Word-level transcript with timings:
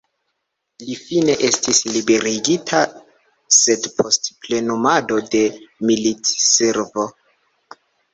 Li 0.85 0.93
fine 0.99 1.33
estis 1.49 1.81
liberigita, 1.95 2.79
sed 3.57 3.85
post 3.99 4.31
plenumado 4.47 5.19
de 5.35 5.43
militservo. 5.91 7.07